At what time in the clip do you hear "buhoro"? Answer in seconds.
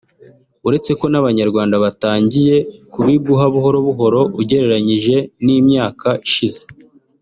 3.53-3.79, 3.87-4.21